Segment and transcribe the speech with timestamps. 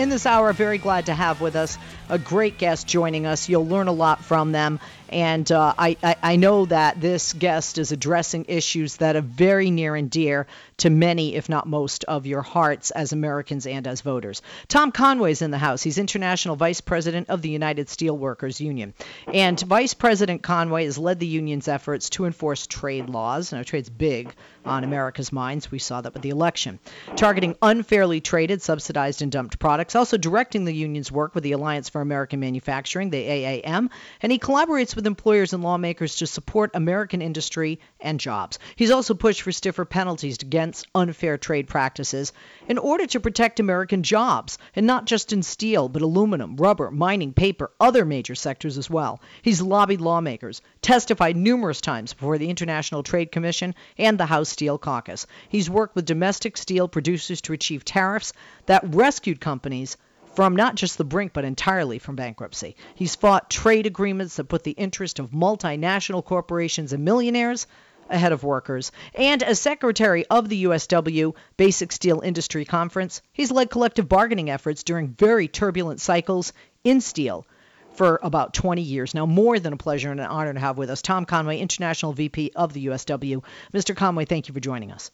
[0.00, 1.76] in this hour, very glad to have with us
[2.08, 3.50] a great guest joining us.
[3.50, 4.80] You'll learn a lot from them.
[5.10, 9.70] And uh, I, I, I, know that this guest is addressing issues that are very
[9.70, 10.46] near and dear
[10.80, 14.42] to many, if not most, of your hearts as Americans and as voters.
[14.68, 15.82] Tom Conway is in the House.
[15.82, 18.94] He's International Vice President of the United Steelworkers Union.
[19.32, 23.52] And Vice President Conway has led the union's efforts to enforce trade laws.
[23.52, 25.70] Now, trade's big on America's minds.
[25.70, 26.78] We saw that with the election.
[27.16, 29.94] Targeting unfairly traded, subsidized, and dumped products.
[29.94, 33.90] Also directing the union's work with the Alliance for American Manufacturing, the AAM.
[34.22, 38.58] And he collaborates with employers and lawmakers to support American industry and jobs.
[38.76, 42.32] He's also pushed for stiffer penalties against unfair trade practices
[42.68, 47.32] in order to protect American jobs, and not just in steel, but aluminum, rubber, mining,
[47.32, 49.20] paper, other major sectors as well.
[49.42, 54.78] He's lobbied lawmakers, testified numerous times before the International Trade Commission and the House Steel
[54.78, 55.26] Caucus.
[55.48, 58.32] He's worked with domestic steel producers to achieve tariffs
[58.66, 59.96] that rescued companies
[60.34, 62.76] from not just the brink, but entirely from bankruptcy.
[62.94, 67.66] He's fought trade agreements that put the interest of multinational corporations and millionaires
[68.10, 68.92] ahead of workers.
[69.14, 74.82] And as secretary of the USW Basic Steel Industry Conference, he's led collective bargaining efforts
[74.82, 76.52] during very turbulent cycles
[76.84, 77.46] in steel
[77.92, 79.26] for about 20 years now.
[79.26, 82.52] More than a pleasure and an honor to have with us Tom Conway, International VP
[82.56, 83.42] of the USW.
[83.74, 83.96] Mr.
[83.96, 85.10] Conway, thank you for joining us.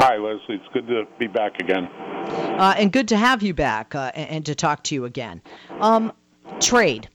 [0.00, 0.56] Hi, Leslie.
[0.56, 1.86] It's good to be back again.
[1.86, 5.40] Uh, and good to have you back uh, and, and, to talk to you again.
[5.80, 6.12] Um,
[6.60, 7.08] trade.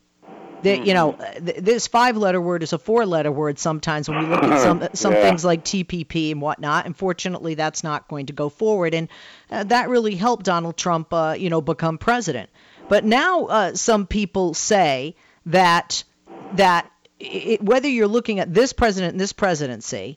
[0.63, 4.43] The, you know, th- this five-letter word is a four-letter word sometimes when we look
[4.43, 5.21] at some some yeah.
[5.21, 6.85] things like TPP and whatnot.
[6.85, 9.09] Unfortunately, that's not going to go forward, and
[9.51, 12.49] uh, that really helped Donald Trump, uh, you know, become president.
[12.89, 16.03] But now uh, some people say that
[16.53, 20.15] that it, whether you're looking at this president and this presidency,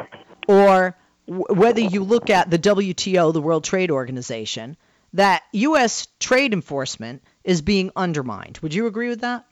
[0.48, 4.76] or w- whether you look at the WTO, the World Trade Organization,
[5.12, 6.08] that U.S.
[6.18, 8.58] trade enforcement is being undermined.
[8.62, 9.46] Would you agree with that?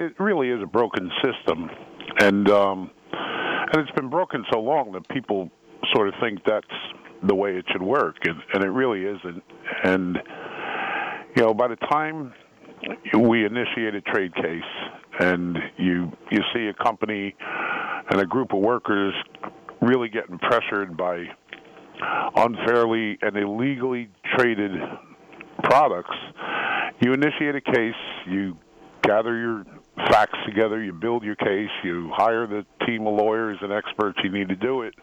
[0.00, 1.68] It really is a broken system,
[2.20, 5.50] and um, and it's been broken so long that people
[5.92, 6.66] sort of think that's
[7.24, 9.42] the way it should work, and, and it really isn't.
[9.82, 10.18] And
[11.34, 12.32] you know, by the time
[13.18, 14.62] we initiate a trade case
[15.18, 17.34] and you you see a company
[18.10, 19.14] and a group of workers
[19.82, 21.24] really getting pressured by
[22.36, 24.70] unfairly and illegally traded
[25.64, 26.14] products,
[27.00, 27.94] you initiate a case,
[28.28, 28.56] you
[29.02, 29.64] gather your
[30.10, 34.30] facts together, you build your case, you hire the team of lawyers and experts you
[34.30, 34.94] need to do it,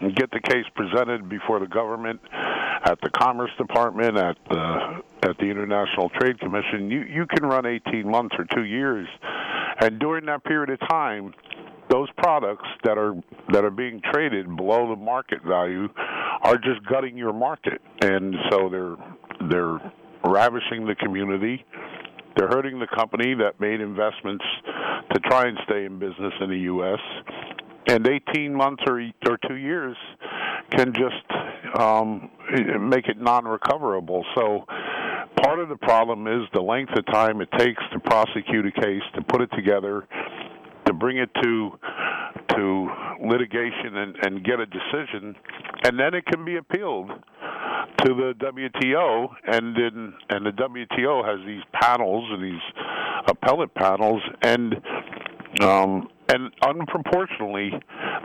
[0.00, 2.20] and get the case presented before the government
[2.84, 7.66] at the Commerce Department, at the at the International Trade Commission, you you can run
[7.66, 9.06] 18 months or two years,
[9.80, 11.34] and during that period of time,
[11.90, 13.14] those products that are
[13.52, 15.88] that are being traded below the market value
[16.42, 19.92] are just gutting your market, and so they're they're
[20.24, 21.64] ravishing the community.
[22.40, 24.42] They're hurting the company that made investments
[25.12, 26.98] to try and stay in business in the U.S.
[27.86, 29.94] And 18 months or or two years
[30.70, 32.30] can just um,
[32.88, 34.24] make it non-recoverable.
[34.34, 34.64] So
[35.42, 39.02] part of the problem is the length of time it takes to prosecute a case,
[39.16, 40.08] to put it together,
[40.86, 41.78] to bring it to
[42.56, 42.88] to
[43.22, 45.36] litigation and, and get a decision,
[45.84, 47.10] and then it can be appealed
[48.04, 52.62] to the WTO, and then and the WTO has these panels and these
[53.28, 54.74] appellate panels, and
[55.60, 57.70] um, and unproportionately,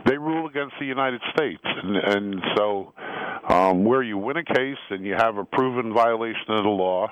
[0.06, 2.92] they rule against the United States, and, and so
[3.48, 7.08] um, where you win a case and you have a proven violation of the law,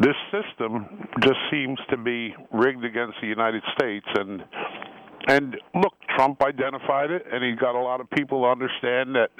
[0.00, 4.42] this system just seems to be rigged against the United States, and
[5.28, 9.30] and look, Trump identified it, and he got a lot of people to understand that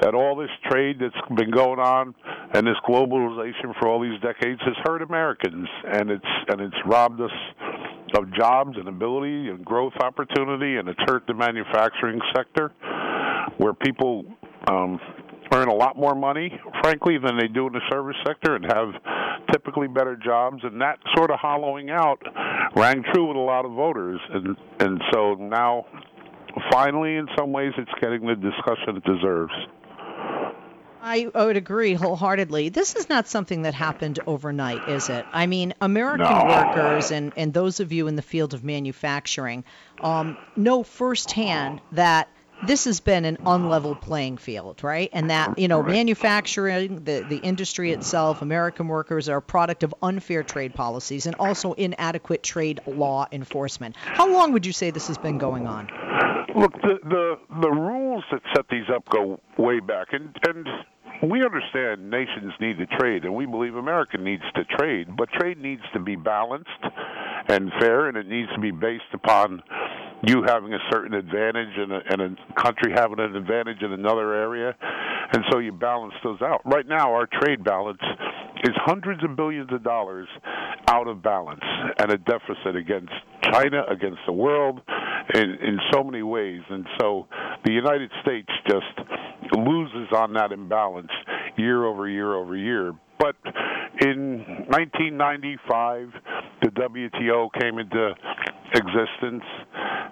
[0.00, 2.14] that all this trade that's been going on
[2.52, 7.20] and this globalization for all these decades has hurt Americans, and it's and it's robbed
[7.20, 7.30] us
[8.16, 12.70] of jobs and ability and growth opportunity, and it's hurt the manufacturing sector,
[13.58, 14.24] where people
[14.68, 15.00] um,
[15.52, 18.88] earn a lot more money, frankly, than they do in the service sector, and have
[19.52, 20.58] typically better jobs.
[20.62, 22.18] And that sort of hollowing out
[22.76, 25.86] rang true with a lot of voters, and and so now,
[26.70, 29.52] finally, in some ways, it's getting the discussion it deserves.
[31.06, 32.70] I would agree wholeheartedly.
[32.70, 35.26] This is not something that happened overnight, is it?
[35.34, 36.46] I mean, American no.
[36.46, 39.64] workers and, and those of you in the field of manufacturing
[40.00, 42.30] um, know firsthand that
[42.66, 45.10] this has been an unlevel playing field, right?
[45.12, 49.94] And that, you know, manufacturing, the, the industry itself, American workers are a product of
[50.02, 53.94] unfair trade policies and also inadequate trade law enforcement.
[53.96, 55.88] How long would you say this has been going on?
[56.56, 60.68] Look, the the, the rules that set these up go way back, and and
[61.30, 65.58] we understand nations need to trade, and we believe America needs to trade, but trade
[65.58, 66.68] needs to be balanced
[67.48, 69.62] and fair, and it needs to be based upon
[70.26, 74.32] you having a certain advantage and a, and a country having an advantage in another
[74.34, 74.74] area,
[75.32, 76.60] and so you balance those out.
[76.64, 78.00] Right now, our trade balance
[78.64, 80.28] is hundreds of billions of dollars
[80.88, 81.64] out of balance
[81.98, 83.12] and a deficit against
[83.52, 84.80] China, against the world,
[85.34, 86.60] in, in so many ways.
[86.70, 87.26] And so
[87.64, 89.08] the United States just
[89.56, 91.10] loses on that imbalance
[91.56, 92.92] year over year over year.
[93.18, 93.36] But
[94.00, 96.12] in 1995,
[96.62, 98.14] the WTO came into
[98.74, 99.44] existence,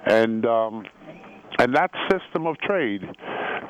[0.06, 0.84] and um,
[1.58, 3.02] and that system of trade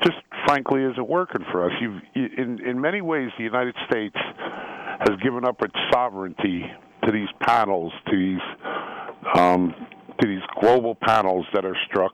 [0.03, 1.71] just frankly isn't working for us.
[1.81, 6.63] You've, in in many ways, the United States has given up its sovereignty
[7.05, 8.41] to these panels, to these
[9.35, 9.73] um,
[10.21, 12.13] to these global panels that are struck,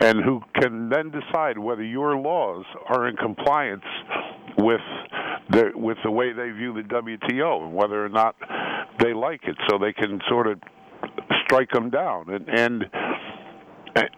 [0.00, 3.84] and who can then decide whether your laws are in compliance
[4.58, 4.80] with
[5.50, 8.36] the with the way they view the WTO and whether or not
[9.00, 10.60] they like it, so they can sort of
[11.44, 12.30] strike them down.
[12.30, 12.84] And and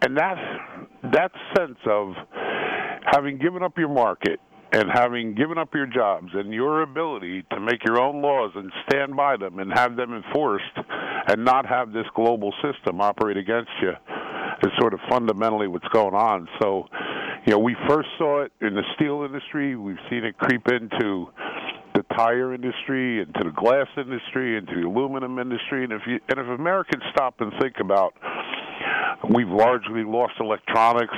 [0.03, 0.37] and that
[1.13, 2.15] that sense of
[3.13, 4.41] having given up your market
[4.73, 8.73] and having given up your jobs and your ability to make your own laws and
[8.89, 10.65] stand by them and have them enforced
[11.29, 13.93] and not have this global system operate against you
[14.63, 16.49] is sort of fundamentally what's going on.
[16.61, 16.87] So,
[17.47, 19.77] you know, we first saw it in the steel industry.
[19.77, 21.29] We've seen it creep into
[21.95, 25.85] the tire industry, into the glass industry, into the aluminum industry.
[25.85, 28.15] And if you and if Americans stop and think about
[29.31, 31.15] We've largely lost electronics.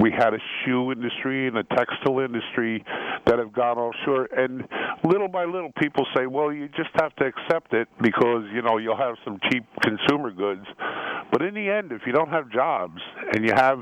[0.00, 2.84] We had a shoe industry and a textile industry
[3.26, 4.28] that have gone offshore.
[4.36, 4.62] And
[5.04, 8.78] little by little, people say, well, you just have to accept it because, you know,
[8.78, 10.66] you'll have some cheap consumer goods.
[11.32, 13.00] But in the end, if you don't have jobs
[13.32, 13.80] and you have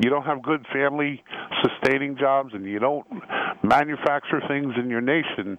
[0.00, 1.22] you don't have good family
[1.62, 3.06] sustaining jobs and you don't
[3.62, 5.58] manufacture things in your nation,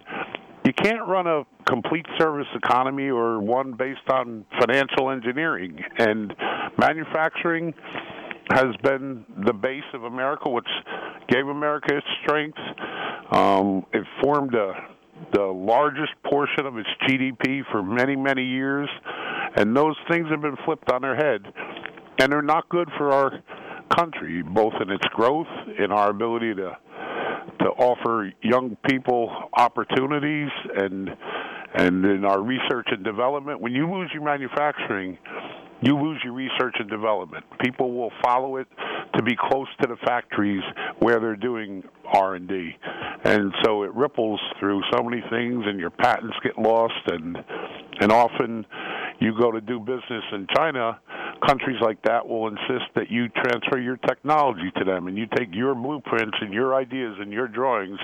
[0.64, 5.82] you can't run a complete service economy or one based on financial engineering.
[5.98, 6.34] And
[6.76, 7.72] manufacturing
[8.50, 10.68] has been the base of America, which
[11.28, 12.58] gave America its strength.
[13.30, 14.72] Um, it formed a,
[15.32, 18.88] the largest portion of its GDP for many, many years.
[19.56, 21.42] And those things have been flipped on their head.
[22.20, 23.32] And they're not good for our
[23.96, 25.46] country, both in its growth,
[25.78, 26.76] in our ability to
[27.60, 31.10] to offer young people opportunities and
[31.74, 33.60] and in our research and development.
[33.60, 35.18] When you lose your manufacturing,
[35.80, 37.44] you lose your research and development.
[37.60, 38.66] People will follow it
[39.16, 40.62] to be close to the factories
[40.98, 41.82] where they're doing
[42.12, 42.76] R&D.
[43.24, 47.36] And so it ripples through so many things and your patents get lost and
[48.00, 48.64] and often
[49.18, 51.00] you go to do business in China,
[51.44, 55.48] countries like that will insist that you transfer your technology to them and you take
[55.52, 57.98] your blueprints and your ideas and your drawings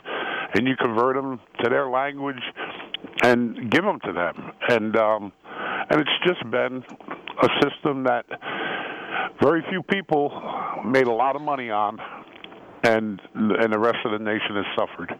[0.55, 2.43] and you convert them to their language
[3.23, 4.50] and give them to them.
[4.69, 5.32] And um
[5.91, 6.82] and it's just been
[7.42, 8.25] a system that
[9.42, 10.31] very few people
[10.84, 11.98] made a lot of money on,
[12.82, 15.19] and and the rest of the nation has suffered.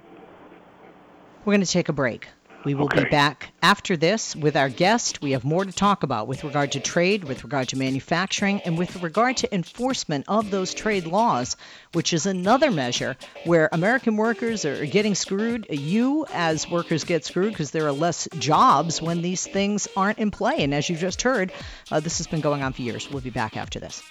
[1.45, 2.29] We're going to take a break.
[2.65, 3.05] We will okay.
[3.05, 5.21] be back after this with our guest.
[5.21, 8.79] We have more to talk about with regard to trade, with regard to manufacturing, and
[8.79, 11.57] with regard to enforcement of those trade laws,
[11.93, 15.67] which is another measure where American workers are getting screwed.
[15.69, 20.31] You, as workers, get screwed because there are less jobs when these things aren't in
[20.31, 20.63] play.
[20.65, 21.53] And as you just heard,
[21.91, 23.11] uh, this has been going on for years.
[23.11, 24.03] We'll be back after this.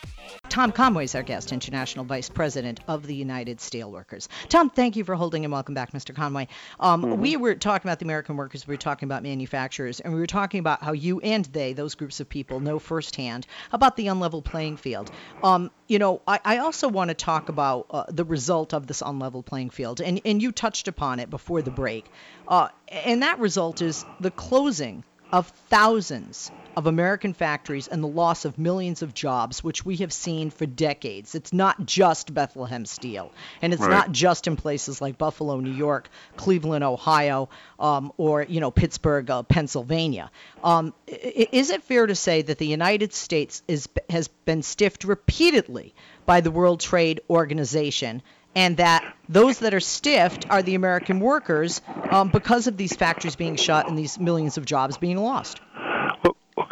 [0.53, 4.27] Tom Conway is our guest, International Vice President of the United Steelworkers.
[4.49, 6.13] Tom, thank you for holding and welcome back, Mr.
[6.13, 6.47] Conway.
[6.79, 7.21] Um, mm-hmm.
[7.21, 10.27] We were talking about the American workers, we were talking about manufacturers, and we were
[10.27, 14.43] talking about how you and they, those groups of people, know firsthand about the unlevel
[14.43, 15.09] playing field.
[15.41, 19.01] Um, you know, I, I, also want to talk about uh, the result of this
[19.01, 22.05] unlevel playing field, and, and you touched upon it before the break.
[22.47, 28.45] Uh, and that result is the closing of thousands of American factories and the loss
[28.45, 31.35] of millions of jobs, which we have seen for decades.
[31.35, 33.89] It's not just Bethlehem Steel, and it's right.
[33.89, 37.49] not just in places like Buffalo, New York, Cleveland, Ohio,
[37.79, 40.31] um, or you know Pittsburgh, uh, Pennsylvania.
[40.63, 45.93] Um, is it fair to say that the United States is, has been stiffed repeatedly
[46.25, 48.21] by the World Trade Organization?
[48.55, 53.35] and that those that are stiffed are the American workers um, because of these factories
[53.35, 55.59] being shut and these millions of jobs being lost.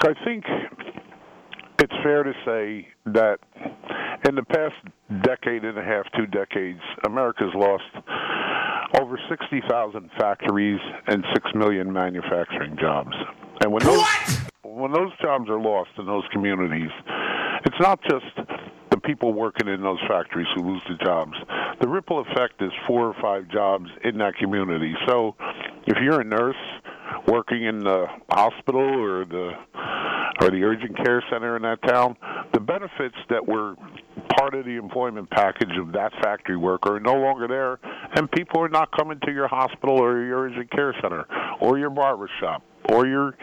[0.04, 0.46] I think
[1.80, 3.38] it's fair to say that
[4.28, 4.76] in the past
[5.24, 7.84] decade and a half, two decades, America's lost
[9.00, 13.16] over 60,000 factories and 6 million manufacturing jobs.
[13.62, 14.06] And when those,
[14.64, 16.90] when those jobs are lost in those communities,
[17.66, 18.26] it's not just
[18.90, 21.34] the people working in those factories who lose their jobs.
[21.80, 24.96] the ripple effect is four or five jobs in that community.
[25.08, 25.36] So
[25.86, 26.56] if you're a nurse
[27.28, 29.52] working in the hospital or the
[30.42, 32.18] or the urgent care center in that town,
[32.54, 33.76] the benefits that were
[34.38, 37.80] part of the employment package of that factory worker are no longer there,
[38.16, 41.26] and people are not coming to your hospital or your urgent care center
[41.62, 43.36] or your barber shop or your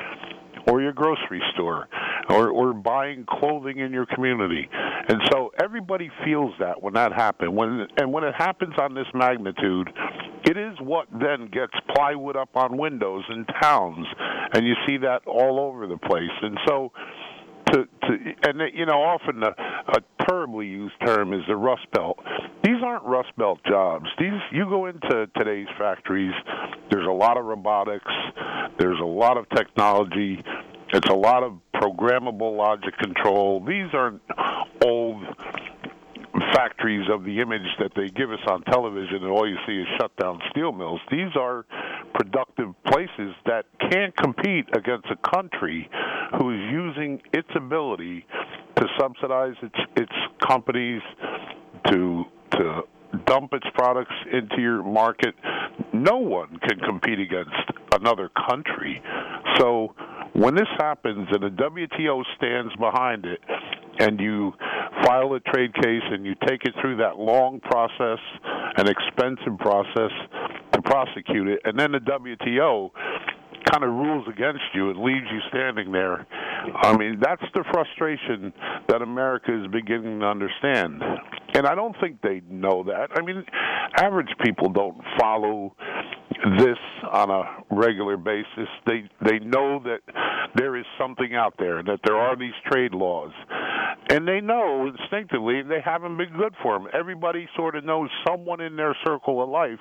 [0.66, 1.88] or your grocery store
[2.28, 4.68] or, or buying clothing in your community.
[5.08, 7.52] And so everybody feels that when that happens.
[7.52, 9.88] When and when it happens on this magnitude,
[10.48, 14.06] it is what then gets plywood up on windows in towns,
[14.54, 16.30] and you see that all over the place.
[16.40, 16.90] And so
[17.72, 19.50] to, to and you know often a,
[19.88, 22.18] a terribly used term is the rust belt.
[22.64, 24.06] These aren't rust belt jobs.
[24.18, 26.32] These you go into today's factories.
[26.90, 28.10] There's a lot of robotics.
[28.78, 30.42] There's a lot of technology.
[30.94, 33.62] It's a lot of programmable logic control.
[33.62, 34.22] These aren't
[34.82, 35.22] old
[36.52, 39.86] factories of the image that they give us on television and all you see is
[39.98, 41.00] shut down steel mills.
[41.10, 41.66] These are
[42.14, 45.88] productive places that can't compete against a country
[46.38, 48.26] who is using its ability
[48.76, 50.12] to subsidize its its
[50.46, 51.02] companies
[51.86, 52.82] to to
[53.26, 55.34] dump its products into your market.
[55.92, 57.50] No one can compete against
[57.92, 59.02] another country.
[59.58, 59.94] So
[60.34, 63.40] when this happens and the WTO stands behind it
[63.98, 64.52] and you
[65.04, 68.18] file a trade case and you take it through that long process,
[68.76, 70.12] an expensive process
[70.72, 72.90] to prosecute it, and then the WTO
[73.70, 76.26] kind of rules against you and leaves you standing there.
[76.82, 78.52] I mean, that's the frustration
[78.88, 81.02] that America is beginning to understand.
[81.54, 83.10] And I don't think they know that.
[83.14, 83.44] I mean,
[83.96, 85.74] average people don't follow
[86.58, 86.78] this
[87.10, 88.68] on a regular basis.
[88.86, 90.00] They they know that
[90.54, 93.32] there is something out there, that there are these trade laws,
[94.10, 96.88] and they know instinctively they haven't been good for them.
[96.92, 99.80] Everybody sort of knows someone in their circle of life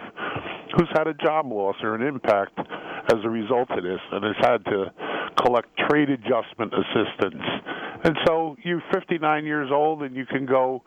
[0.75, 4.36] who's had a job loss or an impact as a result of this, and has
[4.41, 4.86] had to
[5.41, 7.43] collect trade adjustment assistance.
[8.03, 10.84] And so you're 59 years old, and you can go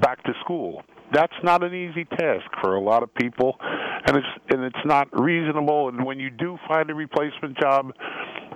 [0.00, 0.82] back to school
[1.12, 5.08] that's not an easy task for a lot of people, and it's and it's not
[5.18, 5.88] reasonable.
[5.88, 7.92] And when you do find a replacement job,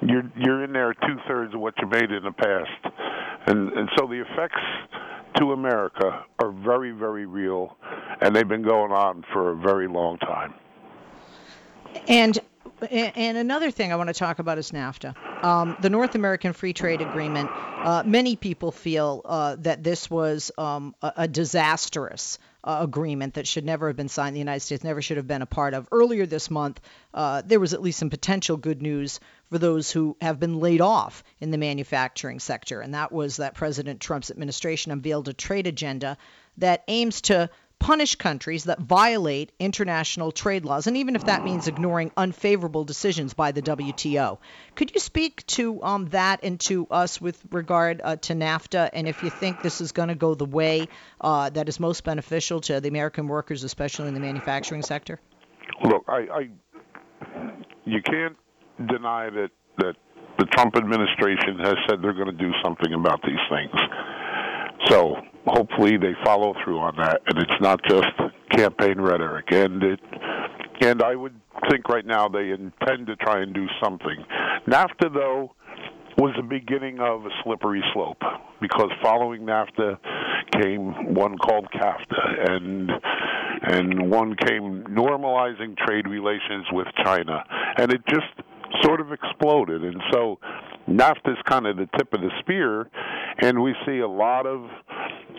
[0.02, 2.94] you're you're in there two thirds of what you made in the past,
[3.46, 4.60] and and so the effects
[5.38, 7.76] to America are very very real,
[8.20, 10.54] and they've been going on for a very long time.
[12.08, 12.38] And
[12.90, 15.14] and another thing I want to talk about is NAFTA.
[15.44, 17.50] Um, the North American Free Trade Agreement.
[17.52, 23.46] Uh, many people feel uh, that this was um, a, a, disastrous uh, agreement that
[23.46, 24.34] should never have been signed.
[24.34, 25.86] The United States never should have been a part of.
[25.92, 26.80] Earlier this month,
[27.12, 29.20] uh, there was at least some potential good news
[29.50, 33.52] for those who have been laid off in the manufacturing sector, and that was that
[33.52, 36.16] President Trump's administration unveiled a trade agenda
[36.56, 37.50] that aims to
[37.84, 43.34] punish countries that violate international trade laws, and even if that means ignoring unfavorable decisions
[43.34, 44.38] by the WTO.
[44.74, 49.06] Could you speak to um, that and to us with regard uh, to NAFTA, and
[49.06, 50.88] if you think this is going to go the way
[51.20, 55.20] uh, that is most beneficial to the American workers, especially in the manufacturing sector?
[55.84, 56.48] Look, I, I
[57.84, 58.36] you can't
[58.86, 59.96] deny that that
[60.38, 63.78] the Trump administration has said they're going to do something about these things.
[64.88, 68.06] So hopefully they follow through on that, and it's not just
[68.50, 69.46] campaign rhetoric.
[69.50, 70.00] And it,
[70.80, 71.34] and I would
[71.70, 74.24] think right now they intend to try and do something.
[74.66, 75.54] NAFTA, though,
[76.16, 78.22] was the beginning of a slippery slope
[78.60, 79.98] because following NAFTA
[80.60, 82.90] came one called CAFTA, and
[83.62, 87.44] and one came normalizing trade relations with China,
[87.78, 88.26] and it just
[88.82, 89.84] sort of exploded.
[89.84, 90.38] And so
[90.88, 92.88] NAFTA is kind of the tip of the spear,
[93.38, 94.68] and we see a lot of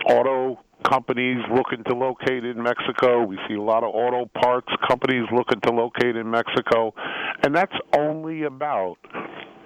[0.09, 3.23] auto companies looking to locate in Mexico.
[3.23, 6.93] We see a lot of auto parts companies looking to locate in Mexico,
[7.43, 8.97] and that's only about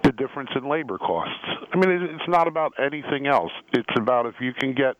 [0.09, 1.45] the difference in labor costs.
[1.71, 3.51] I mean, it's not about anything else.
[3.73, 4.95] It's about if you can get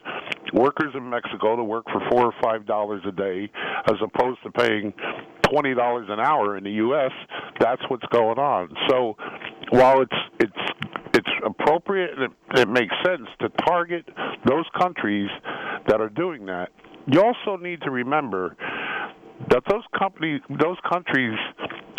[0.54, 3.50] workers in Mexico to work for four or five dollars a day,
[3.88, 4.94] as opposed to paying
[5.50, 7.12] twenty dollars an hour in the U.S.
[7.60, 8.70] That's what's going on.
[8.88, 9.16] So,
[9.72, 14.06] while it's it's it's appropriate and it, it makes sense to target
[14.46, 15.30] those countries
[15.88, 16.70] that are doing that,
[17.08, 18.56] you also need to remember
[19.50, 21.38] that those companies, those countries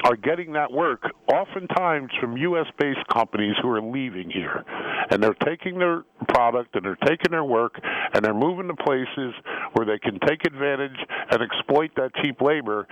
[0.05, 1.03] are getting that work
[1.33, 2.67] oftentimes from U.S.
[2.79, 4.65] based companies who are leaving here.
[5.11, 7.79] And they're taking their product and they're taking their work
[8.15, 9.35] and they're moving to places
[9.75, 10.97] where they can take advantage
[11.31, 12.87] and exploit that cheap labor.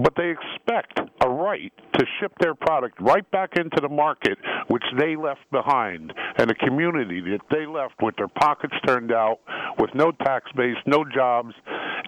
[0.00, 4.38] But they expect a right to ship their product right back into the market,
[4.68, 9.40] which they left behind, and a community that they left with their pockets turned out,
[9.78, 11.54] with no tax base, no jobs,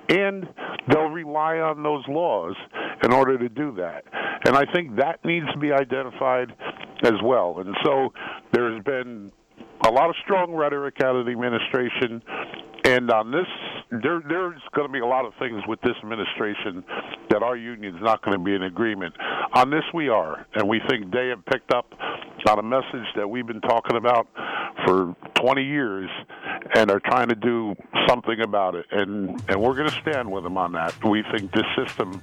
[0.09, 0.47] and
[0.89, 2.55] they'll rely on those laws
[3.03, 4.05] in order to do that.
[4.45, 6.53] And I think that needs to be identified
[7.03, 7.59] as well.
[7.61, 8.13] And so
[8.53, 9.33] there's been
[9.85, 12.23] a lot of strong rhetoric out of the administration
[12.85, 13.47] and on this,
[13.91, 16.85] there, there's going to be a lot of things with this administration
[17.29, 19.15] that our union's not going to be in agreement.
[19.53, 21.93] On this, we are, and we think they have picked up
[22.49, 24.27] on a message that we've been talking about
[24.87, 26.09] for 20 years,
[26.75, 27.75] and are trying to do
[28.09, 28.87] something about it.
[28.91, 30.95] And and we're going to stand with them on that.
[31.05, 32.23] We think this system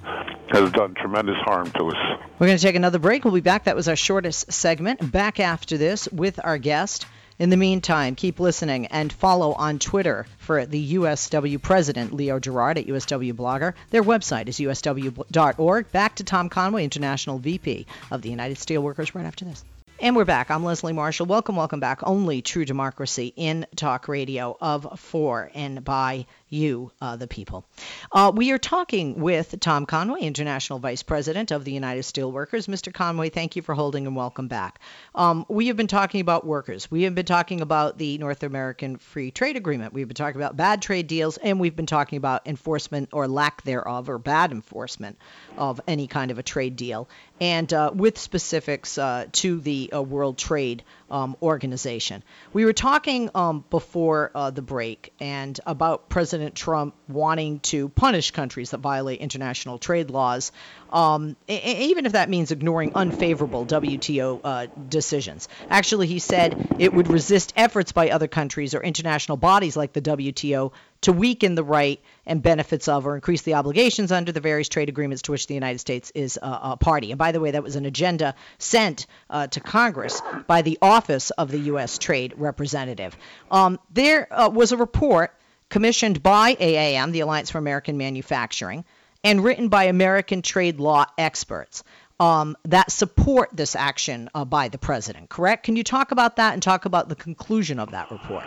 [0.52, 2.20] has done tremendous harm to us.
[2.40, 3.24] We're going to take another break.
[3.24, 3.66] We'll be back.
[3.66, 5.12] That was our shortest segment.
[5.12, 7.06] Back after this with our guest.
[7.40, 12.80] In the meantime, keep listening and follow on Twitter for the USW president, Leo Gerard,
[12.80, 13.74] at USW Blogger.
[13.92, 15.92] Their website is usw.org.
[15.92, 19.64] Back to Tom Conway, International VP of the United Steelworkers, right after this.
[20.00, 20.52] And we're back.
[20.52, 21.26] I'm Leslie Marshall.
[21.26, 22.02] Welcome, welcome back.
[22.04, 27.66] Only true democracy in talk radio of for and by you, uh, the people.
[28.12, 32.68] Uh, we are talking with Tom Conway, International Vice President of the United Steelworkers.
[32.68, 32.94] Mr.
[32.94, 34.80] Conway, thank you for holding and welcome back.
[35.16, 36.90] Um, we have been talking about workers.
[36.90, 39.94] We have been talking about the North American Free Trade Agreement.
[39.94, 43.64] We've been talking about bad trade deals, and we've been talking about enforcement or lack
[43.64, 45.18] thereof, or bad enforcement
[45.58, 47.10] of any kind of a trade deal,
[47.42, 52.24] and uh, with specifics uh, to the uh, World Trade um, Organization.
[52.54, 58.32] We were talking um, before uh, the break and about President Trump wanting to punish
[58.32, 60.52] countries that violate international trade laws,
[60.92, 65.48] um, even if that means ignoring unfavorable WTO uh, decisions.
[65.70, 70.02] Actually, he said it would resist efforts by other countries or international bodies like the
[70.02, 74.70] WTO to weaken the right and benefits of or increase the obligations under the various
[74.70, 77.12] trade agreements to which the United States is a, a party.
[77.12, 81.30] And by the way, that was an agenda sent uh, to Congress by the Office
[81.32, 81.98] of the U.S.
[81.98, 83.16] Trade Representative.
[83.52, 85.34] Um, there uh, was a report
[85.70, 88.86] commissioned by AAM, the Alliance for American Manufacturing,
[89.24, 91.84] and written by American trade law experts.
[92.20, 95.64] Um, that support this action uh, by the president, correct?
[95.64, 98.44] Can you talk about that and talk about the conclusion of that report?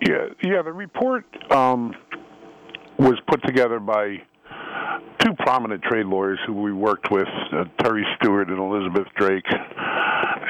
[0.00, 0.62] Yeah, yeah.
[0.62, 1.94] The report um,
[2.98, 4.22] was put together by
[5.20, 9.46] two prominent trade lawyers who we worked with, uh, Terry Stewart and Elizabeth Drake,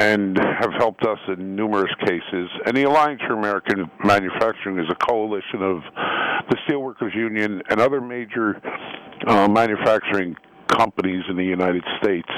[0.01, 2.51] and have helped us in numerous cases.
[2.67, 5.83] And the Alliance for American Manufacturing is a coalition of
[6.51, 8.61] the Steelworkers Union and other major
[9.27, 10.37] uh, manufacturing
[10.69, 12.29] companies in the United States.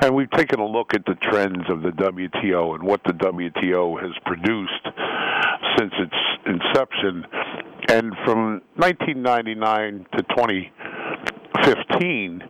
[0.00, 4.00] And we've taken a look at the trends of the WTO and what the WTO
[4.00, 4.86] has produced
[5.78, 6.14] since its
[6.46, 7.26] inception.
[7.88, 12.42] And from 1999 to 2015,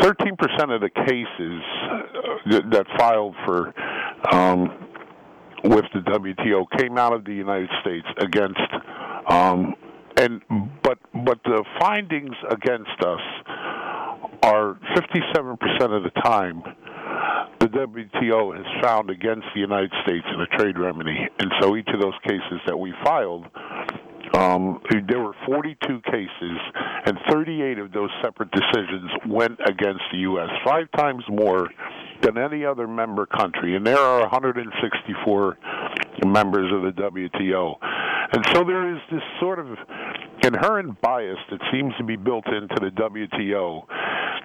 [0.00, 1.98] 13% of the cases uh,
[2.70, 3.74] that filed for
[4.32, 4.70] um,
[5.64, 8.60] with the WTO came out of the United States against
[9.28, 9.74] um,
[10.16, 10.40] and
[10.82, 13.20] but but the findings against us
[14.42, 16.62] are 57% of the time
[17.64, 21.16] the WTO has found against the United States in a trade remedy.
[21.38, 23.46] And so each of those cases that we filed,
[24.34, 26.58] um, there were 42 cases,
[27.06, 31.70] and 38 of those separate decisions went against the U.S., five times more
[32.20, 33.76] than any other member country.
[33.76, 35.58] And there are 164
[36.26, 37.76] members of the WTO.
[38.32, 39.68] And so there is this sort of
[40.42, 43.86] inherent bias that seems to be built into the WTO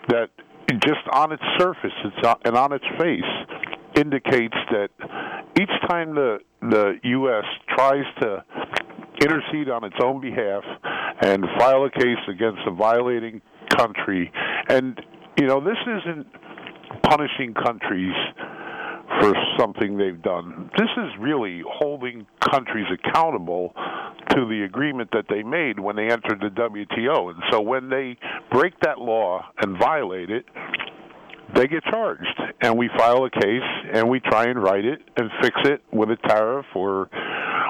[0.07, 0.29] that
[0.77, 3.23] just on its surface it's on, and on its face
[3.95, 4.89] indicates that
[5.59, 7.45] each time the the U.S.
[7.75, 8.43] tries to
[9.21, 10.63] intercede on its own behalf
[11.21, 13.41] and file a case against a violating
[13.77, 14.31] country,
[14.69, 14.99] and
[15.39, 16.27] you know this isn't
[17.03, 18.15] punishing countries
[19.19, 20.69] for something they've done.
[20.77, 23.73] This is really holding countries accountable
[24.29, 27.31] to the agreement that they made when they entered the WTO.
[27.31, 28.17] And so when they
[28.51, 30.45] break that law and violate it,
[31.55, 32.41] they get charged.
[32.61, 36.09] And we file a case and we try and write it and fix it with
[36.09, 37.09] a tariff or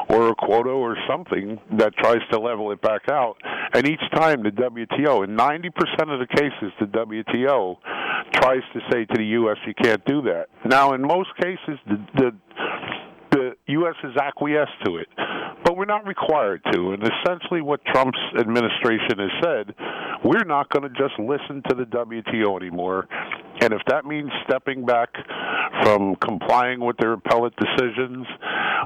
[0.10, 3.36] or a quota or something that tries to level it back out.
[3.74, 5.70] And each time the WTO, in 90%
[6.12, 7.78] of the cases, the WTO
[8.34, 10.48] tries to say to the U.S., you can't do that.
[10.66, 12.32] Now, in most cases, the, the
[13.70, 13.96] U.S.
[14.02, 15.08] has acquiesced to it,
[15.64, 16.92] but we're not required to.
[16.94, 19.76] And essentially, what Trump's administration has said,
[20.24, 23.08] we're not going to just listen to the WTO anymore.
[23.62, 25.10] And if that means stepping back
[25.84, 28.26] from complying with their appellate decisions,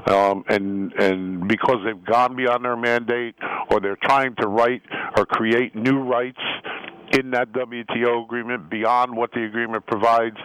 [0.06, 3.36] um, and and because they've gone beyond their mandate,
[3.70, 4.82] or they're trying to write
[5.16, 6.40] or create new rights
[7.12, 10.36] in that WTO agreement beyond what the agreement provides,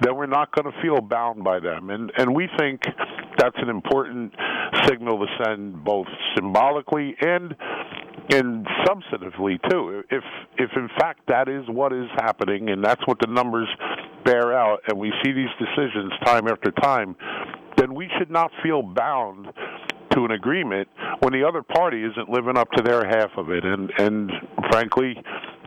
[0.00, 1.90] then we're not going to feel bound by them.
[1.90, 2.82] And and we think
[3.38, 4.32] that's an important
[4.84, 7.54] signal to send both symbolically and
[8.30, 10.02] and substantively too.
[10.10, 10.24] If
[10.58, 13.68] if in fact that is what is happening, and that's what the numbers
[14.24, 17.14] bear out, and we see these decisions time after time,
[17.76, 19.46] then we should not feel bound
[20.12, 20.88] to an agreement
[21.20, 23.64] when the other party isn't living up to their half of it.
[23.64, 24.32] And and
[24.70, 25.14] frankly,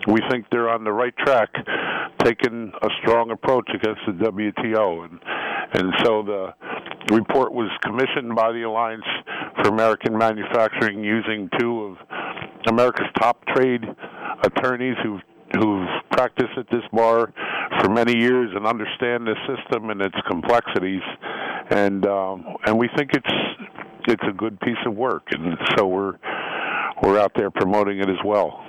[0.08, 1.49] we think they're on the right track,
[2.23, 5.05] taking a strong approach against the WTO.
[5.05, 5.19] And
[5.73, 6.53] and so the
[7.12, 9.06] report was commissioned by the Alliance
[9.56, 11.98] for American Manufacturing using two of
[12.67, 13.84] America's top trade
[14.43, 15.22] attorneys who've
[15.58, 17.34] who've practiced at this bar
[17.82, 21.02] for many years and understand the system and its complexities.
[21.69, 23.69] And um and we think it's
[24.08, 25.24] it's a good piece of work.
[25.32, 26.15] And so we're
[27.02, 28.63] we're out there promoting it as well.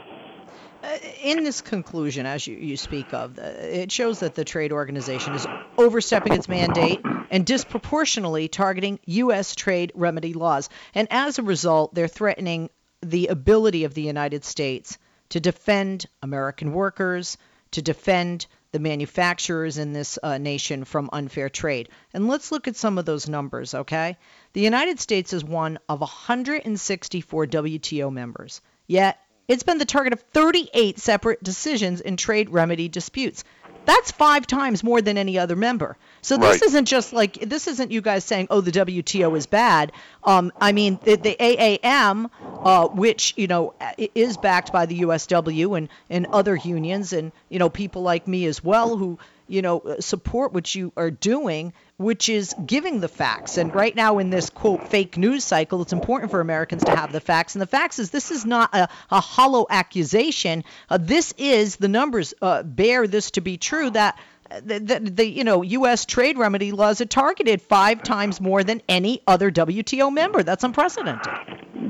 [0.83, 5.35] Uh, in this conclusion, as you, you speak of, it shows that the trade organization
[5.35, 7.01] is overstepping its mandate
[7.31, 9.55] and disproportionately targeting U.S.
[9.55, 10.69] trade remedy laws.
[10.95, 14.99] And as a result, they're threatening the ability of the United States
[15.31, 17.39] to defend American workers,
[17.71, 21.89] to defend the manufacturers in this uh, nation from unfair trade.
[22.13, 24.17] And let's look at some of those numbers, okay?
[24.53, 30.21] The United States is one of 164 WTO members, yet it's been the target of
[30.33, 33.43] 38 separate decisions in trade remedy disputes.
[33.85, 35.97] That's five times more than any other member.
[36.23, 36.63] So this right.
[36.63, 40.73] isn't just like this isn't you guys saying, "Oh, the WTO is bad." Um, I
[40.73, 42.31] mean, the, the AAM,
[42.63, 43.75] uh, which you know
[44.15, 48.45] is backed by the USW and and other unions, and you know people like me
[48.47, 53.09] as well who you know uh, support what you are doing which is giving the
[53.09, 53.59] facts.
[53.59, 57.13] And right now, in this quote fake news cycle, it's important for Americans to have
[57.13, 57.55] the facts.
[57.55, 60.65] And the facts is this is not a, a hollow accusation.
[60.89, 64.19] Uh, this is the numbers uh, bear this to be true that.
[64.65, 66.05] The, the, the, you know U.S.
[66.05, 70.43] trade remedy laws are targeted five times more than any other WTO member.
[70.43, 71.33] That's unprecedented.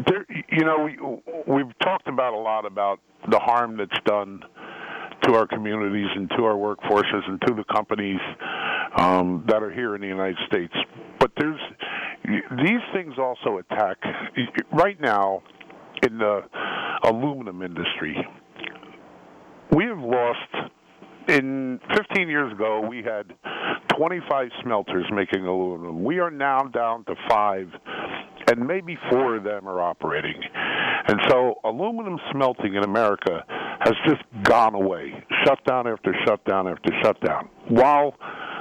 [0.06, 4.42] There, you know, we, we've talked about a lot about the harm that's done
[5.24, 8.20] to our communities and to our workforces and to the companies
[8.96, 10.72] um, that are here in the United States.
[11.18, 11.60] But there's
[12.24, 13.96] these things also attack
[14.72, 15.42] right now
[16.06, 16.40] in the
[17.04, 18.16] aluminum industry.
[19.72, 20.70] We have lost
[21.28, 23.32] in 15 years ago, we had
[23.96, 26.02] 25 smelters making aluminum.
[26.02, 27.68] We are now down to five,
[28.50, 30.40] and maybe four of them are operating.
[31.08, 33.44] And so, aluminum smelting in America
[33.80, 35.12] has just gone away,
[35.44, 37.48] shutdown after shutdown after shutdown.
[37.68, 38.14] While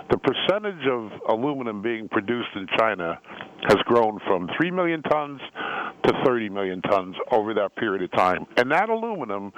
[0.10, 3.20] the percentage of aluminum being produced in China
[3.68, 5.40] has grown from 3 million tons
[6.06, 8.46] to 30 million tons over that period of time.
[8.58, 9.52] And that aluminum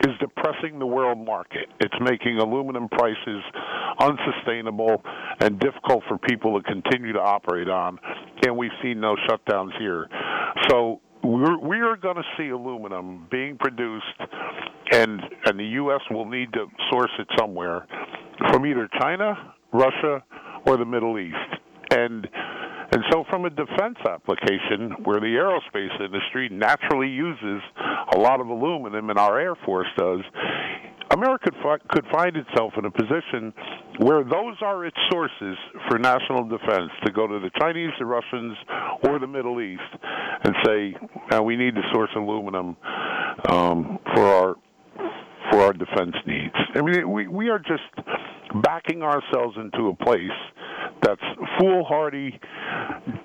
[0.00, 1.68] is depressing the world market.
[1.80, 3.42] It's making aluminum prices
[4.00, 5.02] unsustainable
[5.40, 7.98] and difficult for people to continue to operate on.
[8.44, 10.08] And we've seen no shutdowns here.
[10.68, 14.06] So we're, we are going to see aluminum being produced,
[14.90, 16.00] and and the U.S.
[16.10, 17.86] will need to source it somewhere
[18.50, 20.24] from either China, Russia,
[20.66, 21.36] or the Middle East.
[21.90, 22.26] And
[22.92, 27.62] and so, from a defense application where the aerospace industry naturally uses
[28.14, 30.20] a lot of aluminum, and our Air Force does,
[31.10, 31.50] America
[31.88, 33.54] could find itself in a position
[33.98, 35.56] where those are its sources
[35.88, 38.56] for national defense to go to the Chinese, the Russians,
[39.02, 39.82] or the Middle East
[40.44, 40.96] and say,
[41.30, 42.76] uh, we need to source aluminum
[43.48, 44.56] um, for our
[45.50, 46.54] for our defense needs.
[46.74, 47.82] I mean, we we are just
[48.62, 50.30] backing ourselves into a place
[51.02, 51.22] that's
[51.58, 52.38] foolhardy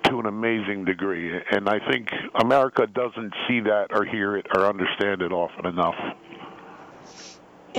[0.04, 2.08] to an amazing degree, and I think
[2.40, 5.94] America doesn't see that or hear it or understand it often enough.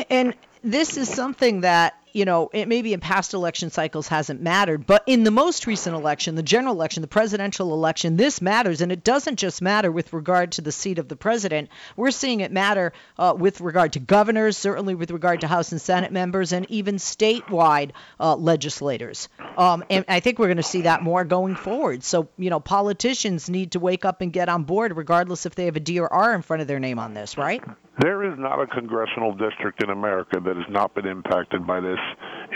[0.10, 4.86] And this is something that you know, it maybe in past election cycles hasn't mattered,
[4.86, 8.82] but in the most recent election, the general election, the presidential election, this matters.
[8.82, 11.70] And it doesn't just matter with regard to the seat of the president.
[11.96, 15.82] We're seeing it matter uh, with regard to governors, certainly with regard to House and
[15.82, 19.30] Senate members, and even statewide uh, legislators.
[19.58, 22.04] Um, and I think we're going to see that more going forward.
[22.04, 25.66] So, you know, politicians need to wake up and get on board, regardless if they
[25.66, 27.64] have a D or R in front of their name on this, right?
[28.00, 31.99] There is not a congressional district in America that has not been impacted by this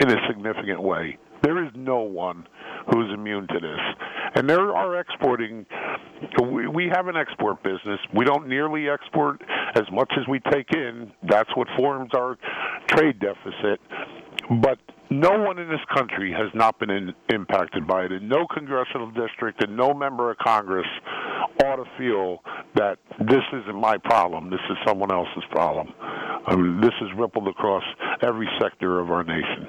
[0.02, 1.18] in a significant way.
[1.42, 2.48] There is no one
[2.92, 3.80] who's immune to this.
[4.36, 5.66] And there are exporting,
[6.42, 8.00] we have an export business.
[8.16, 9.42] We don't nearly export
[9.76, 11.12] as much as we take in.
[11.30, 12.38] That's what forms our
[12.88, 13.80] trade deficit.
[14.62, 14.80] But
[15.20, 19.12] no one in this country has not been in, impacted by it, and no congressional
[19.12, 20.88] district and no member of Congress
[21.64, 22.40] ought to feel
[22.76, 25.94] that this isn't my problem, this is someone else's problem.
[26.46, 27.84] I mean, this has rippled across
[28.22, 29.68] every sector of our nation.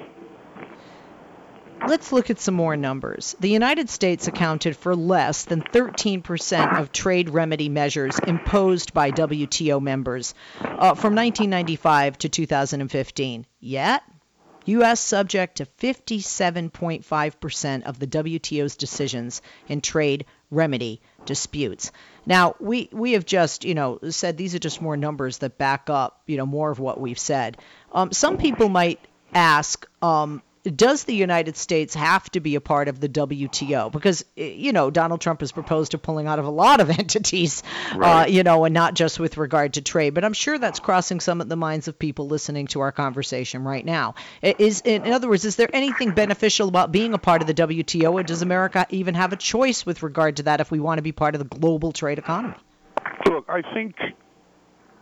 [1.87, 3.35] let's look at some more numbers.
[3.39, 9.81] The United States accounted for less than 13% of trade remedy measures imposed by WTO
[9.81, 13.45] members uh, from 1995 to 2015.
[13.59, 14.03] Yet,
[14.65, 14.99] U.S.
[14.99, 21.91] subject to 57.5% of the WTO's decisions in trade remedy disputes.
[22.25, 25.89] Now, we, we have just, you know, said these are just more numbers that back
[25.89, 27.57] up, you know, more of what we've said.
[27.91, 28.99] Um, some people might
[29.33, 33.91] ask, um, does the United States have to be a part of the WTO?
[33.91, 37.63] Because you know Donald Trump has proposed to pulling out of a lot of entities,
[37.93, 38.23] uh, right.
[38.23, 40.13] uh, you know, and not just with regard to trade.
[40.13, 43.63] But I'm sure that's crossing some of the minds of people listening to our conversation
[43.63, 44.15] right now.
[44.41, 48.13] Is in other words, is there anything beneficial about being a part of the WTO,
[48.13, 51.03] or does America even have a choice with regard to that if we want to
[51.03, 52.55] be part of the global trade economy?
[53.27, 53.95] Look, I think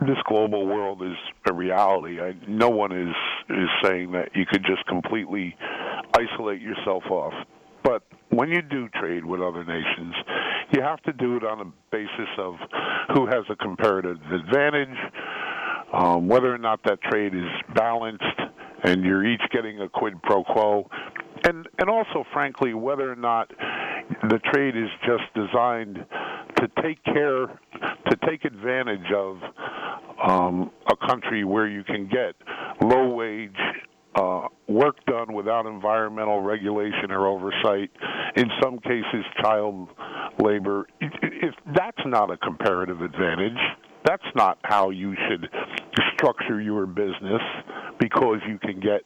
[0.07, 1.17] this global world is
[1.49, 2.19] a reality.
[2.21, 3.15] I, no one is
[3.49, 5.55] is saying that you could just completely
[6.17, 7.33] isolate yourself off.
[7.83, 10.15] But when you do trade with other nations,
[10.71, 12.55] you have to do it on a basis of
[13.13, 14.97] who has a comparative advantage,
[15.93, 18.23] um, whether or not that trade is balanced,
[18.83, 20.89] and you're each getting a quid pro quo,
[21.45, 23.51] and and also, frankly, whether or not
[24.29, 26.05] the trade is just designed
[26.57, 27.47] to take care,
[28.09, 29.37] to take advantage of
[30.23, 32.35] um, a country where you can get
[32.81, 33.51] low wage
[34.15, 37.89] uh, work done without environmental regulation or oversight.
[38.35, 39.89] In some cases, child
[40.39, 40.87] labor.
[41.01, 43.57] If that's not a comparative advantage,
[44.05, 45.49] that's not how you should
[46.13, 47.41] structure your business
[47.99, 49.01] because you can get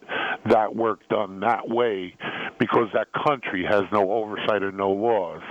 [0.49, 2.15] that work done that way
[2.59, 5.41] because that country has no oversight or no laws.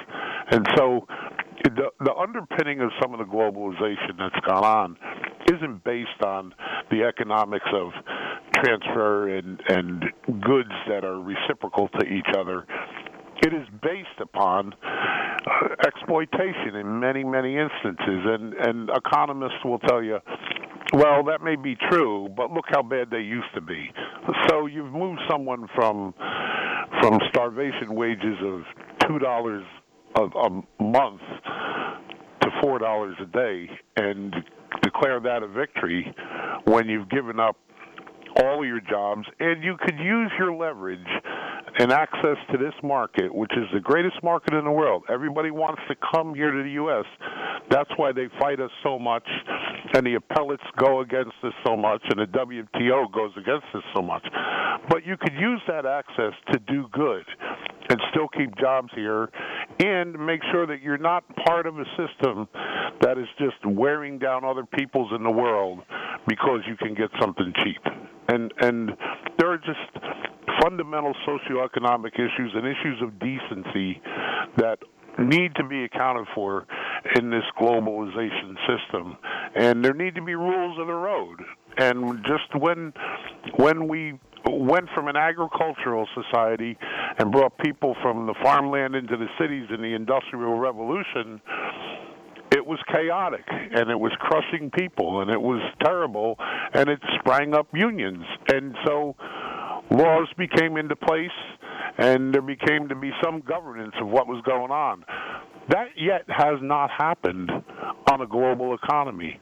[0.51, 1.07] And so
[1.65, 4.97] the, the underpinning of some of the globalization that's gone on
[5.53, 6.55] isn't based on
[6.91, 7.91] the economics of
[8.55, 10.05] transfer and, and
[10.43, 12.67] goods that are reciprocal to each other.
[13.43, 20.03] It is based upon uh, exploitation in many, many instances, and, and economists will tell
[20.03, 20.19] you,
[20.93, 23.91] well, that may be true, but look how bad they used to be.
[24.49, 26.15] So you've moved someone from
[27.03, 28.63] from starvation wages of
[29.07, 29.65] two dollars
[30.17, 30.49] a
[30.83, 31.21] month
[32.41, 34.35] to four dollars a day, and
[34.97, 36.15] declare that a victory
[36.65, 37.57] when you've given up
[38.43, 40.99] all your jobs, and you could use your leverage
[41.79, 45.05] and access to this market, which is the greatest market in the world.
[45.09, 47.05] Everybody wants to come here to the U.S.
[47.71, 49.27] That's why they fight us so much,
[49.95, 54.03] and the appellates go against us so much, and the WTO goes against us so
[54.03, 54.27] much.
[54.89, 57.25] But you could use that access to do good
[57.89, 59.31] and still keep jobs here
[59.81, 62.49] and make sure that you're not part of a system
[63.01, 65.81] that is just wearing down other peoples in the world
[66.27, 67.83] because you can get something cheap.
[68.29, 68.91] And and
[69.39, 70.05] there are just
[70.61, 74.01] fundamental socioeconomic issues and issues of decency
[74.57, 74.79] that
[75.19, 76.67] need to be accounted for
[77.15, 79.17] in this globalization system
[79.55, 81.41] and there need to be rules of the road
[81.79, 82.93] and just when
[83.57, 84.19] when we
[84.49, 86.77] went from an agricultural society
[87.19, 91.41] and brought people from the farmland into the cities in the industrial revolution
[92.67, 96.37] it was chaotic and it was crushing people and it was terrible
[96.75, 98.25] and it sprang up unions.
[98.53, 99.15] And so
[99.93, 101.31] laws became into place
[101.97, 105.05] and there became to be some governance of what was going on.
[105.69, 107.51] That yet has not happened
[108.11, 109.41] on a global economy.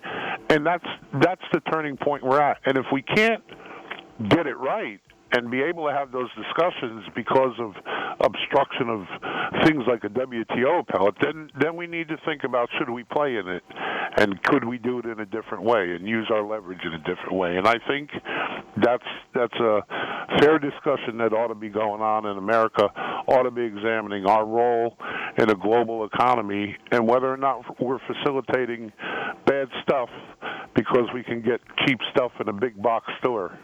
[0.51, 0.87] And that's
[1.23, 2.59] that's the turning point we're at.
[2.67, 3.43] And if we can't
[4.29, 5.01] get it right
[5.35, 7.75] and be able to have those discussions because of
[8.21, 9.07] obstruction of
[9.67, 13.37] things like a WTO appellate, then then we need to think about should we play
[13.37, 13.63] in it,
[14.17, 16.99] and could we do it in a different way and use our leverage in a
[16.99, 17.57] different way.
[17.57, 18.11] And I think
[18.77, 19.81] that's that's a
[20.41, 22.89] fair discussion that ought to be going on in America.
[23.27, 24.97] Ought to be examining our role
[25.39, 28.93] in a global economy and whether or not we're facilitating
[29.47, 30.09] bad stuff
[30.75, 33.59] because we can get cheap stuff in a big box store.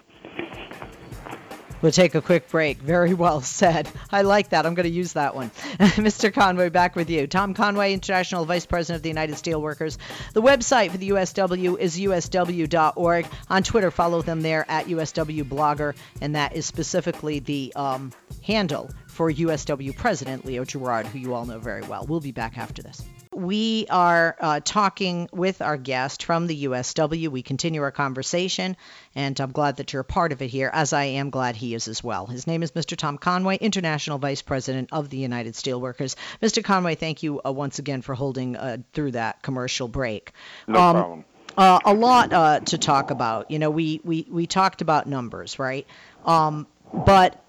[1.83, 2.79] We'll take a quick break.
[2.79, 3.89] Very well said.
[4.11, 4.67] I like that.
[4.67, 5.51] I'm going to use that one.
[5.79, 6.33] Mr.
[6.33, 7.27] Conway, back with you.
[7.27, 9.97] Tom Conway, International Vice President of the United Steelworkers.
[10.35, 13.27] The website for the USW is usw.org.
[13.49, 18.13] On Twitter, follow them there at USW Blogger, and that is specifically the um,
[18.43, 22.05] handle for USW President Leo Gerard, who you all know very well.
[22.07, 23.03] We'll be back after this.
[23.41, 27.29] We are uh, talking with our guest from the USW.
[27.29, 28.77] We continue our conversation,
[29.15, 31.75] and I'm glad that you're a part of it here, as I am glad he
[31.75, 32.27] is as well.
[32.27, 32.99] His name is Mr.
[32.99, 36.17] Tom Conway, International Vice President of the United Steelworkers.
[36.43, 36.63] Mr.
[36.63, 40.33] Conway, thank you uh, once again for holding uh, through that commercial break.
[40.69, 41.25] No um, problem.
[41.57, 43.51] Uh, a lot uh, to talk about.
[43.51, 45.87] You know, we, we, we talked about numbers, right?
[46.27, 47.43] Um, but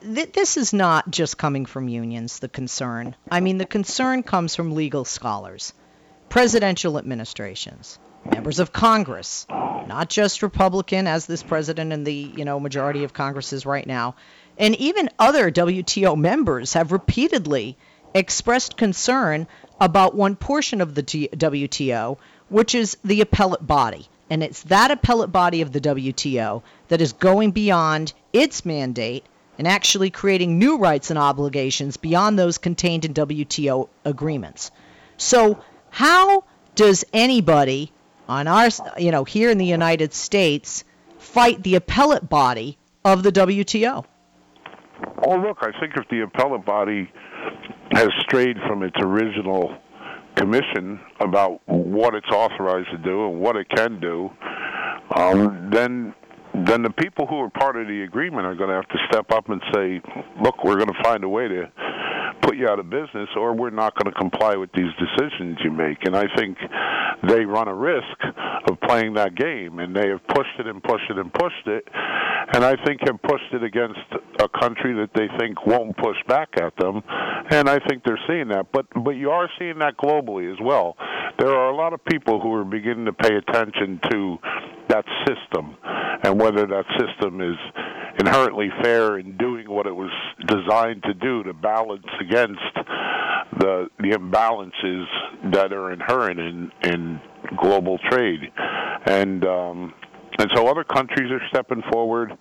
[0.00, 3.14] th- this is not just coming from unions, the concern.
[3.30, 5.72] I mean, the concern comes from legal scholars,
[6.28, 12.60] presidential administrations, members of Congress, not just Republican, as this president and the you know
[12.60, 14.14] majority of Congress is right now,
[14.58, 17.76] and even other WTO members have repeatedly
[18.14, 19.46] expressed concern
[19.80, 24.08] about one portion of the T- WTO, which is the appellate body.
[24.30, 29.24] And it's that appellate body of the WTO that is going beyond its mandate
[29.58, 34.70] and actually creating new rights and obligations beyond those contained in WTO agreements.
[35.16, 36.44] So, how
[36.76, 37.92] does anybody
[38.28, 40.84] on our, you know, here in the United States
[41.18, 44.04] fight the appellate body of the WTO?
[45.24, 47.10] Oh, look, I think if the appellate body
[47.92, 49.76] has strayed from its original
[50.36, 54.30] commission about what it's authorized to do and what it can do,
[55.16, 56.14] um, then
[56.66, 59.30] then the people who are part of the agreement are going to have to step
[59.30, 60.00] up and say,
[60.42, 61.70] look, we're going to find a way to
[62.42, 65.70] put you out of business or we're not going to comply with these decisions you
[65.70, 65.98] make.
[66.04, 66.56] And I think
[67.28, 68.16] they run a risk
[68.68, 71.86] of playing that game and they have pushed it and pushed it and pushed it.
[72.54, 74.00] And I think have pushed it against
[74.40, 77.02] a country that they think won't push back at them.
[77.50, 78.72] And I think they're seeing that.
[78.72, 80.96] But but you are seeing that globally as well.
[81.38, 84.38] There are a lot of people who are beginning to pay attention to
[84.88, 85.76] that system
[86.22, 87.56] and whether that system is
[88.18, 90.10] inherently fair in doing what it was
[90.46, 92.60] designed to do to balance against
[93.58, 95.04] the the imbalances
[95.52, 97.20] that are inherent in in
[97.56, 98.40] global trade.
[99.06, 99.94] And um
[100.38, 102.32] and so other countries are stepping forward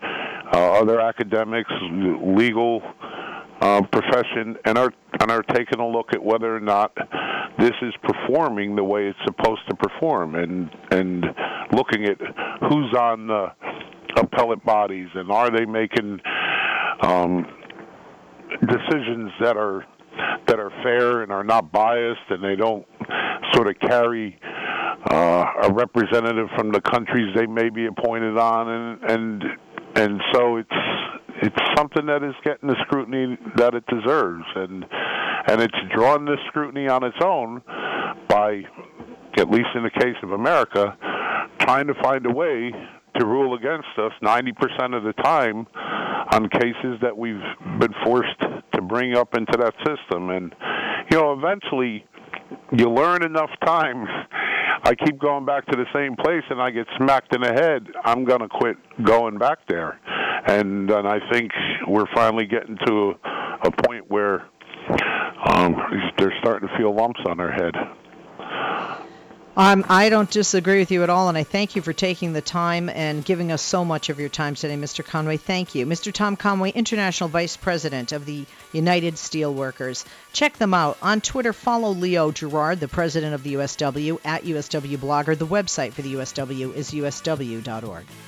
[0.54, 1.72] uh, other academics
[2.22, 2.82] legal
[3.62, 6.96] uh, profession and are and are taking a look at whether or not
[7.60, 11.26] this is performing the way it's supposed to perform and and
[11.74, 12.18] looking at
[12.70, 13.48] who's on the
[14.18, 16.20] appellate bodies and are they making
[17.02, 17.46] um,
[18.68, 19.86] decisions that are
[20.48, 22.86] that are fair and are not biased and they don't
[23.54, 24.40] sort of carry
[25.12, 29.44] uh, a representative from the countries they may be appointed on and and
[29.96, 30.70] and so it's
[31.42, 34.86] it's something that is getting the scrutiny that it deserves and
[35.48, 37.62] and it's drawn this scrutiny on its own
[38.28, 38.62] by
[39.38, 40.98] at least in the case of America
[41.62, 42.72] trying to find a way
[43.20, 45.66] to rule against us 90% of the time
[46.32, 47.42] on cases that we've
[47.80, 48.40] been forced
[48.74, 50.30] to bring up into that system.
[50.30, 50.54] And
[51.10, 52.06] you know eventually
[52.72, 54.08] you learn enough times
[54.84, 57.88] I keep going back to the same place and I get smacked in the head,
[58.06, 60.00] I'm going to quit going back there.
[60.48, 61.52] And and I think
[61.88, 64.46] we're finally getting to a, a point where
[65.46, 65.76] um,
[66.18, 67.76] they're starting to feel lumps on their head.
[69.58, 72.42] Um, I don't disagree with you at all, and I thank you for taking the
[72.42, 75.04] time and giving us so much of your time today, Mr.
[75.04, 75.38] Conway.
[75.38, 75.88] Thank you.
[75.88, 76.14] Mr.
[76.14, 80.06] Tom Conway, International Vice President of the United Steelworkers.
[80.32, 81.00] Check them out.
[81.02, 85.36] On Twitter, follow Leo Gerard, the president of the USW, at USW Blogger.
[85.36, 88.06] The website for the USW is usw.org.